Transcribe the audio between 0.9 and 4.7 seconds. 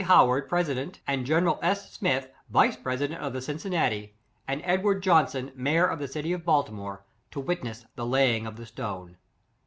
andge neral S. Smith, vice president of the Cin cinnati, and